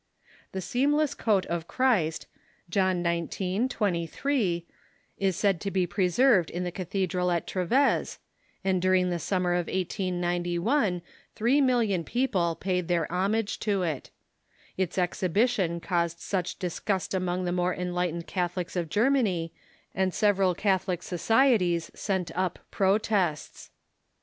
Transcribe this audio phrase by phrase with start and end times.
[0.51, 2.25] The seamless coat of Christ
[2.71, 3.39] (John xix.
[3.69, 4.65] 23)
[5.19, 8.17] is said to be pre served in the cathedral at Treves,
[8.63, 11.03] and during the summer of 1891
[11.35, 14.09] three million people paid their homage to «o,™!oe^ r» it.
[14.75, 19.53] Its exhibition caused much disgust among the Seamless Coat ^° more enlightened Catholics of Germany,
[19.93, 23.69] and sev eral Catholic societies sent up protests.